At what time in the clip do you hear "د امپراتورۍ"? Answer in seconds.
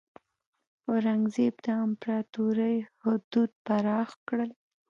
1.65-2.77